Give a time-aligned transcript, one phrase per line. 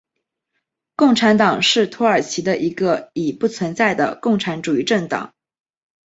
[0.95, 5.35] 共产党是土耳其的一个已不存在的共产主义政党。